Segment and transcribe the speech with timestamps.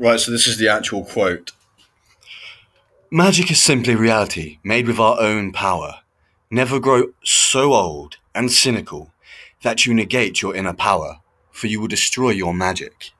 [0.00, 1.52] Right, so this is the actual quote.
[3.10, 5.96] Magic is simply reality made with our own power.
[6.50, 9.12] Never grow so old and cynical
[9.62, 13.10] that you negate your inner power, for you will destroy your magic.